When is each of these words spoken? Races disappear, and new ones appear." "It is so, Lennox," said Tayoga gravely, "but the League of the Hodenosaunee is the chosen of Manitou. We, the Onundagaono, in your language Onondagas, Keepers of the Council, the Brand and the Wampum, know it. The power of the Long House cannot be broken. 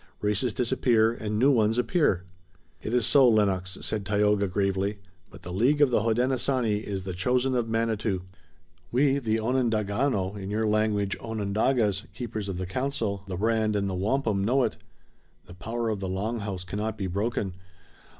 Races 0.19 0.51
disappear, 0.51 1.11
and 1.13 1.37
new 1.37 1.51
ones 1.51 1.77
appear." 1.77 2.23
"It 2.81 2.91
is 2.91 3.05
so, 3.05 3.29
Lennox," 3.29 3.77
said 3.81 4.03
Tayoga 4.03 4.47
gravely, 4.47 4.97
"but 5.29 5.43
the 5.43 5.51
League 5.53 5.79
of 5.79 5.91
the 5.91 6.01
Hodenosaunee 6.01 6.79
is 6.83 7.03
the 7.03 7.13
chosen 7.13 7.53
of 7.53 7.69
Manitou. 7.69 8.23
We, 8.91 9.19
the 9.19 9.37
Onundagaono, 9.37 10.37
in 10.41 10.49
your 10.49 10.65
language 10.65 11.15
Onondagas, 11.19 12.07
Keepers 12.15 12.49
of 12.49 12.57
the 12.57 12.65
Council, 12.65 13.21
the 13.27 13.37
Brand 13.37 13.75
and 13.75 13.87
the 13.87 13.93
Wampum, 13.93 14.43
know 14.43 14.63
it. 14.63 14.77
The 15.45 15.53
power 15.53 15.89
of 15.89 15.99
the 15.99 16.09
Long 16.09 16.39
House 16.39 16.63
cannot 16.63 16.97
be 16.97 17.05
broken. 17.05 17.53